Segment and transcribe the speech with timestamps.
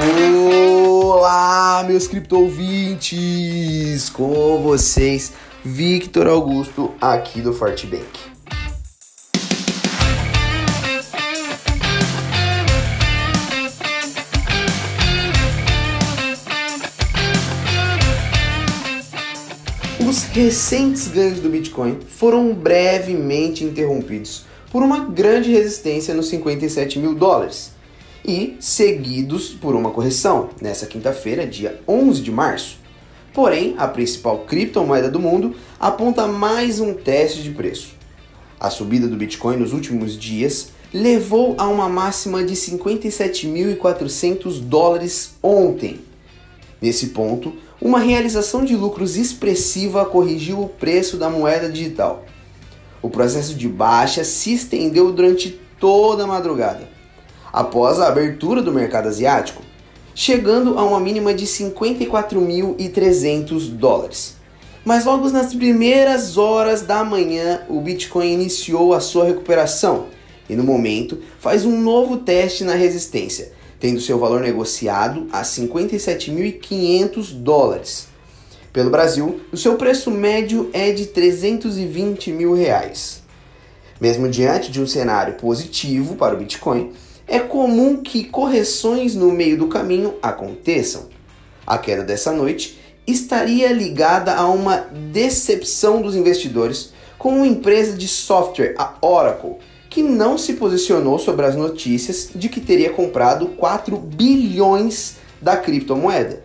[0.00, 4.08] Olá, meus cripto-ouvintes!
[4.10, 5.32] Com vocês,
[5.64, 8.06] Victor Augusto, aqui do Fortebank.
[20.08, 27.16] Os recentes ganhos do Bitcoin foram brevemente interrompidos por uma grande resistência nos 57 mil
[27.16, 27.76] dólares
[28.28, 32.76] e seguidos por uma correção nessa quinta-feira, dia 11 de março.
[33.32, 37.94] Porém, a principal criptomoeda do mundo aponta mais um teste de preço.
[38.60, 46.00] A subida do Bitcoin nos últimos dias levou a uma máxima de 57.400 dólares ontem.
[46.82, 52.26] Nesse ponto, uma realização de lucros expressiva corrigiu o preço da moeda digital.
[53.00, 56.97] O processo de baixa se estendeu durante toda a madrugada
[57.52, 59.62] após a abertura do mercado asiático,
[60.14, 64.36] chegando a uma mínima de 54.300 dólares.
[64.84, 70.06] Mas logo nas primeiras horas da manhã, o Bitcoin iniciou a sua recuperação
[70.48, 77.34] e no momento faz um novo teste na resistência, tendo seu valor negociado a 57.500
[77.34, 78.08] dólares.
[78.72, 83.22] Pelo Brasil, o seu preço médio é de 320 mil reais.
[84.00, 86.92] Mesmo diante de um cenário positivo para o Bitcoin,
[87.28, 91.06] é comum que correções no meio do caminho aconteçam.
[91.66, 94.78] A queda dessa noite estaria ligada a uma
[95.12, 99.56] decepção dos investidores com uma empresa de software, a Oracle,
[99.90, 106.42] que não se posicionou sobre as notícias de que teria comprado 4 bilhões da criptomoeda.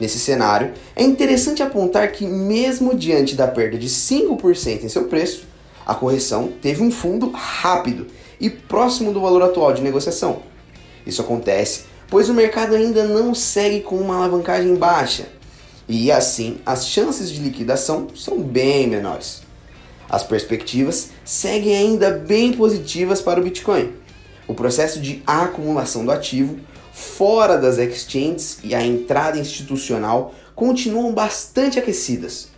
[0.00, 5.46] Nesse cenário, é interessante apontar que, mesmo diante da perda de 5% em seu preço,
[5.84, 8.06] a correção teve um fundo rápido
[8.40, 10.42] e próximo do valor atual de negociação.
[11.06, 15.28] Isso acontece pois o mercado ainda não segue com uma alavancagem baixa
[15.88, 19.42] e assim as chances de liquidação são bem menores.
[20.08, 23.92] As perspectivas seguem ainda bem positivas para o Bitcoin.
[24.46, 26.58] O processo de acumulação do ativo
[26.92, 32.48] fora das exchanges e a entrada institucional continuam bastante aquecidas.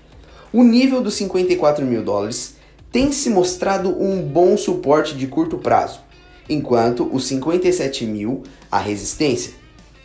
[0.53, 2.55] O nível dos 54 mil dólares
[2.93, 6.01] tem se mostrado um bom suporte de curto prazo,
[6.49, 9.53] enquanto os 57 mil a resistência.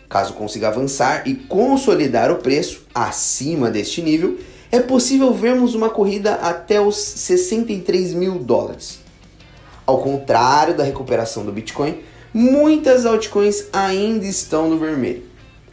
[0.07, 4.37] Caso consiga avançar e consolidar o preço acima deste nível,
[4.71, 8.99] é possível vermos uma corrida até os 63 mil dólares.
[9.85, 11.99] Ao contrário da recuperação do Bitcoin,
[12.33, 15.23] muitas altcoins ainda estão no vermelho.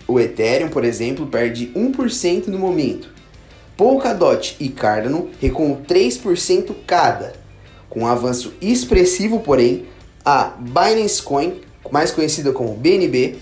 [0.06, 3.10] O Ethereum, por exemplo, perde 1% no momento,
[3.76, 7.34] Polkadot e Cardano recuam 3% cada.
[7.88, 9.86] Com um avanço expressivo, porém,
[10.24, 11.60] a Binance Coin,
[11.90, 13.36] mais conhecida como BNB,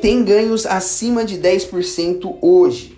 [0.00, 2.96] tem ganhos acima de 10% hoje.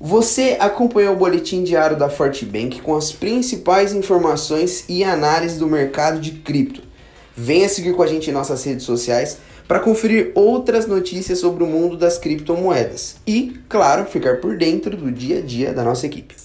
[0.00, 6.20] Você acompanhou o boletim diário da Fortbank com as principais informações e análises do mercado
[6.20, 6.82] de cripto.
[7.36, 11.66] Venha seguir com a gente em nossas redes sociais para conferir outras notícias sobre o
[11.66, 16.43] mundo das criptomoedas e, claro, ficar por dentro do dia a dia da nossa equipe.